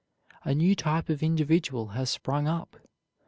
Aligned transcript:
A 0.43 0.55
new 0.55 0.73
type 0.75 1.09
of 1.09 1.21
individual 1.21 1.89
has 1.89 2.09
sprung 2.09 2.47
up. 2.47 2.75